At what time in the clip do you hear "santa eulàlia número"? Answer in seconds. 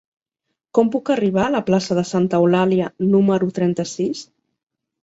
2.13-3.55